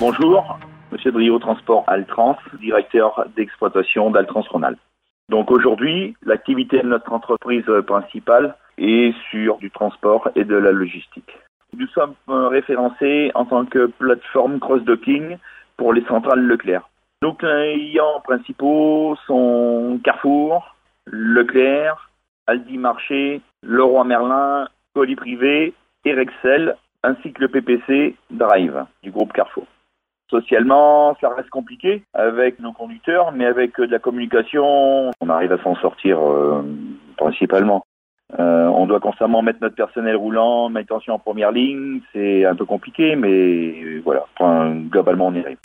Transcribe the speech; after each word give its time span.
Bonjour, 0.00 0.58
Monsieur 0.90 1.12
Drio 1.12 1.38
Transport 1.38 1.84
Altrans, 1.86 2.38
directeur 2.58 3.26
d'exploitation 3.36 4.10
d'Altrans 4.10 4.46
Ronald. 4.48 4.78
Donc 5.28 5.50
aujourd'hui, 5.50 6.16
l'activité 6.24 6.78
de 6.78 6.86
notre 6.86 7.12
entreprise 7.12 7.66
principale 7.86 8.56
est 8.78 9.14
sur 9.30 9.58
du 9.58 9.70
transport 9.70 10.30
et 10.36 10.44
de 10.44 10.56
la 10.56 10.72
logistique. 10.72 11.30
Nous 11.76 11.86
sommes 11.88 12.14
référencés 12.28 13.30
en 13.34 13.44
tant 13.44 13.66
que 13.66 13.88
plateforme 13.88 14.58
cross-docking 14.58 15.36
pour 15.76 15.92
les 15.92 16.04
centrales 16.06 16.46
Leclerc. 16.46 16.88
Nos 17.20 17.34
clients 17.34 18.22
principaux 18.24 19.18
sont 19.26 20.00
Carrefour, 20.02 20.76
Leclerc, 21.08 22.10
Aldi 22.46 22.78
Marché, 22.78 23.42
Leroy 23.62 24.04
Merlin, 24.04 24.66
Colis 24.94 25.16
Privé, 25.16 25.74
Erexel, 26.06 26.78
ainsi 27.02 27.34
que 27.34 27.42
le 27.42 27.48
PPC 27.48 28.16
Drive 28.30 28.86
du 29.02 29.10
groupe 29.10 29.34
Carrefour. 29.34 29.66
Socialement, 30.30 31.16
ça 31.20 31.28
reste 31.34 31.50
compliqué 31.50 32.04
avec 32.14 32.60
nos 32.60 32.72
conducteurs, 32.72 33.32
mais 33.32 33.46
avec 33.46 33.76
de 33.80 33.90
la 33.90 33.98
communication, 33.98 35.10
on 35.20 35.28
arrive 35.28 35.52
à 35.52 35.60
s'en 35.62 35.74
sortir 35.76 36.20
euh, 36.20 36.62
principalement. 37.16 37.84
Euh, 38.38 38.66
on 38.66 38.86
doit 38.86 39.00
constamment 39.00 39.42
mettre 39.42 39.58
notre 39.60 39.74
personnel 39.74 40.14
roulant, 40.14 40.68
mettre 40.68 40.96
en 41.08 41.18
première 41.18 41.50
ligne, 41.50 42.00
c'est 42.12 42.44
un 42.44 42.54
peu 42.54 42.64
compliqué, 42.64 43.16
mais 43.16 43.98
voilà, 44.04 44.24
globalement 44.88 45.26
on 45.26 45.34
y 45.34 45.40
arrive. 45.40 45.58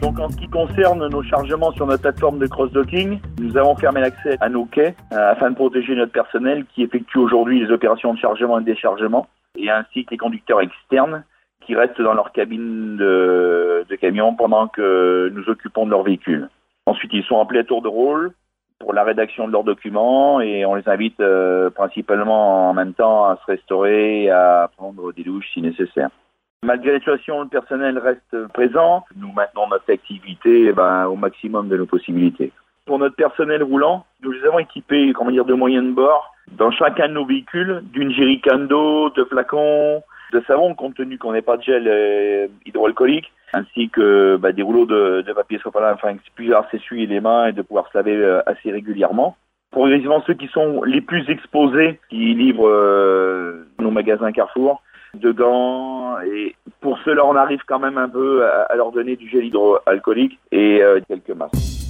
Donc 0.00 0.20
en 0.20 0.30
ce 0.30 0.36
qui 0.36 0.48
concerne 0.48 1.08
nos 1.08 1.22
chargements 1.24 1.72
sur 1.72 1.88
notre 1.88 2.02
plateforme 2.02 2.38
de 2.38 2.46
cross-docking, 2.46 3.18
nous 3.40 3.56
avons 3.56 3.74
fermé 3.74 4.00
l'accès 4.00 4.36
à 4.40 4.48
nos 4.48 4.66
quais 4.66 4.94
euh, 5.12 5.32
afin 5.32 5.50
de 5.50 5.56
protéger 5.56 5.96
notre 5.96 6.12
personnel 6.12 6.66
qui 6.72 6.84
effectue 6.84 7.18
aujourd'hui 7.18 7.58
les 7.58 7.72
opérations 7.72 8.14
de 8.14 8.18
chargement 8.20 8.58
et 8.58 8.60
de 8.60 8.66
déchargement, 8.66 9.26
et 9.58 9.70
ainsi 9.70 10.04
que 10.04 10.12
les 10.12 10.18
conducteurs 10.18 10.60
externes 10.60 11.24
qui 11.66 11.74
restent 11.74 12.00
dans 12.00 12.14
leur 12.14 12.32
cabine 12.32 12.96
de, 12.96 13.84
camion 14.00 14.34
pendant 14.34 14.68
que 14.68 15.30
nous 15.32 15.48
occupons 15.48 15.86
de 15.86 15.90
leur 15.90 16.02
véhicule. 16.02 16.48
Ensuite, 16.86 17.12
ils 17.12 17.22
sont 17.24 17.40
appelés 17.40 17.60
à 17.60 17.64
tour 17.64 17.80
de 17.80 17.88
rôle 17.88 18.32
pour 18.78 18.92
la 18.92 19.04
rédaction 19.04 19.46
de 19.46 19.52
leurs 19.52 19.64
documents 19.64 20.40
et 20.40 20.66
on 20.66 20.74
les 20.74 20.88
invite 20.88 21.20
euh, 21.20 21.70
principalement 21.70 22.70
en 22.70 22.74
même 22.74 22.92
temps 22.92 23.24
à 23.24 23.36
se 23.36 23.52
restaurer 23.52 24.24
et 24.24 24.30
à 24.30 24.68
prendre 24.76 25.12
des 25.12 25.22
douches 25.22 25.48
si 25.54 25.62
nécessaire. 25.62 26.10
Malgré 26.64 26.92
la 26.92 26.98
situation, 26.98 27.42
le 27.42 27.48
personnel 27.48 27.98
reste 27.98 28.48
présent. 28.52 29.04
Nous 29.16 29.32
maintenons 29.32 29.68
notre 29.68 29.92
activité 29.92 30.66
eh 30.68 30.72
ben, 30.72 31.06
au 31.06 31.14
maximum 31.14 31.68
de 31.68 31.76
nos 31.76 31.86
possibilités. 31.86 32.52
Pour 32.86 32.98
notre 32.98 33.16
personnel 33.16 33.62
roulant, 33.62 34.04
nous 34.22 34.32
les 34.32 34.44
avons 34.44 34.58
équipés 34.58 35.12
comment 35.14 35.30
dire, 35.30 35.44
de 35.44 35.54
moyens 35.54 35.86
de 35.86 35.92
bord 35.92 36.34
dans 36.52 36.70
chacun 36.70 37.08
de 37.08 37.14
nos 37.14 37.24
véhicules, 37.24 37.82
d'une 37.92 38.10
jerrycan 38.10 38.58
d'eau, 38.60 39.10
de 39.10 39.24
flacons, 39.24 40.02
de 40.34 40.42
savon, 40.46 40.74
compte 40.74 40.94
tenu 40.96 41.16
qu'on 41.16 41.32
n'ait 41.32 41.42
pas 41.42 41.56
de 41.56 41.62
gel 41.62 41.86
euh, 41.86 42.48
hydroalcoolique, 42.66 43.32
ainsi 43.52 43.88
que 43.88 44.36
bah, 44.36 44.52
des 44.52 44.62
rouleaux 44.62 44.86
de, 44.86 45.32
papier 45.32 45.58
sopalin 45.58 45.92
afin 45.92 46.14
que 46.14 46.20
pouvoir 46.36 46.68
s'essuyer 46.70 47.06
les 47.06 47.20
mains 47.20 47.46
et 47.46 47.52
de 47.52 47.62
pouvoir 47.62 47.88
se 47.90 47.96
laver 47.96 48.16
euh, 48.16 48.42
assez 48.46 48.70
régulièrement. 48.70 49.36
Progressivement, 49.70 50.22
ceux 50.26 50.34
qui 50.34 50.48
sont 50.48 50.82
les 50.82 51.00
plus 51.00 51.28
exposés, 51.30 52.00
qui 52.10 52.34
livrent 52.34 52.68
euh, 52.68 53.66
nos 53.78 53.90
magasins 53.90 54.32
Carrefour, 54.32 54.82
de 55.14 55.30
gants, 55.30 56.20
et 56.20 56.56
pour 56.80 56.98
ceux-là, 57.04 57.24
on 57.24 57.36
arrive 57.36 57.62
quand 57.66 57.78
même 57.78 57.98
un 57.98 58.08
peu 58.08 58.44
à, 58.44 58.74
leur 58.74 58.90
donner 58.90 59.14
du 59.14 59.28
gel 59.28 59.44
hydroalcoolique 59.44 60.38
et 60.50 60.82
quelques 61.08 61.30
masques. 61.30 61.83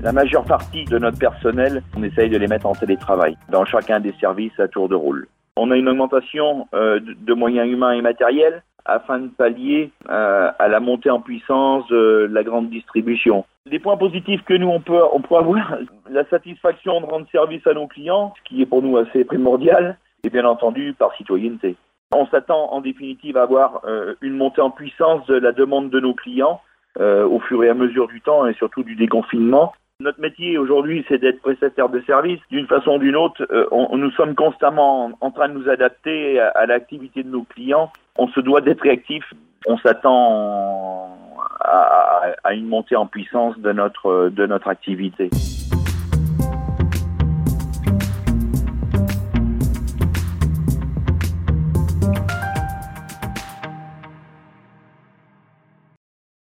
La 0.00 0.12
majeure 0.12 0.44
partie 0.44 0.84
de 0.84 0.96
notre 0.96 1.18
personnel, 1.18 1.82
on 1.96 2.04
essaye 2.04 2.30
de 2.30 2.38
les 2.38 2.46
mettre 2.46 2.66
en 2.66 2.72
télétravail 2.72 3.36
dans 3.50 3.64
chacun 3.64 3.98
des 3.98 4.12
services 4.20 4.58
à 4.60 4.68
tour 4.68 4.88
de 4.88 4.94
rôle. 4.94 5.26
On 5.56 5.72
a 5.72 5.76
une 5.76 5.88
augmentation 5.88 6.68
euh, 6.72 7.00
de 7.02 7.34
moyens 7.34 7.68
humains 7.68 7.92
et 7.92 8.00
matériels 8.00 8.62
afin 8.84 9.18
de 9.18 9.26
pallier 9.26 9.90
euh, 10.08 10.52
à 10.56 10.68
la 10.68 10.78
montée 10.78 11.10
en 11.10 11.20
puissance 11.20 11.84
de 11.88 12.28
la 12.30 12.44
grande 12.44 12.70
distribution. 12.70 13.44
Les 13.66 13.80
points 13.80 13.96
positifs 13.96 14.44
que 14.44 14.54
nous 14.54 14.68
on 14.68 14.80
peut, 14.80 15.02
on 15.12 15.20
peut 15.20 15.34
avoir, 15.34 15.78
la 16.10 16.24
satisfaction 16.26 17.00
de 17.00 17.06
rendre 17.06 17.26
service 17.32 17.66
à 17.66 17.74
nos 17.74 17.88
clients, 17.88 18.32
ce 18.38 18.48
qui 18.48 18.62
est 18.62 18.66
pour 18.66 18.82
nous 18.82 18.96
assez 18.98 19.24
primordial, 19.24 19.98
et 20.22 20.30
bien 20.30 20.44
entendu 20.44 20.94
par 20.96 21.12
citoyenneté. 21.16 21.74
On 22.14 22.26
s'attend 22.28 22.72
en 22.72 22.80
définitive 22.80 23.36
à 23.36 23.42
avoir 23.42 23.80
euh, 23.84 24.14
une 24.20 24.36
montée 24.36 24.60
en 24.60 24.70
puissance 24.70 25.26
de 25.26 25.34
la 25.34 25.50
demande 25.50 25.90
de 25.90 25.98
nos 25.98 26.14
clients 26.14 26.60
au 27.00 27.38
fur 27.38 27.62
et 27.62 27.68
à 27.68 27.74
mesure 27.74 28.08
du 28.08 28.20
temps 28.20 28.44
et 28.48 28.54
surtout 28.54 28.82
du 28.82 28.96
déconfinement. 28.96 29.72
Notre 30.00 30.20
métier 30.20 30.58
aujourd'hui, 30.58 31.04
c'est 31.08 31.18
d'être 31.18 31.40
prestataire 31.40 31.88
de 31.88 32.00
service. 32.02 32.38
D'une 32.52 32.68
façon 32.68 32.92
ou 32.92 32.98
d'une 32.98 33.16
autre, 33.16 33.44
euh, 33.50 33.66
on, 33.72 33.96
nous 33.96 34.12
sommes 34.12 34.36
constamment 34.36 35.10
en 35.20 35.32
train 35.32 35.48
de 35.48 35.54
nous 35.54 35.68
adapter 35.68 36.38
à, 36.38 36.66
l'activité 36.66 37.24
de 37.24 37.28
nos 37.28 37.42
clients. 37.42 37.90
On 38.14 38.28
se 38.28 38.38
doit 38.38 38.60
d'être 38.60 38.82
réactif. 38.82 39.24
On 39.66 39.76
s'attend 39.78 41.18
à, 41.58 42.30
à, 42.44 42.54
une 42.54 42.68
montée 42.68 42.94
en 42.94 43.08
puissance 43.08 43.58
de 43.58 43.72
notre, 43.72 44.28
de 44.28 44.46
notre 44.46 44.68
activité. 44.68 45.30